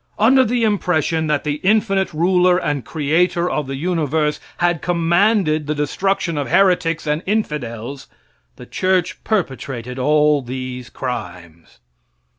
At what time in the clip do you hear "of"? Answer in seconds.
3.47-3.67, 6.39-6.49